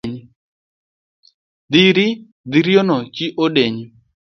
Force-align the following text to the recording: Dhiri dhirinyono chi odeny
Dhiri 1.71 2.07
dhirinyono 2.51 2.97
chi 3.15 3.25
odeny 3.43 3.77